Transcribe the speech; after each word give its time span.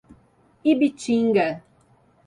Ibitinga 0.71 1.47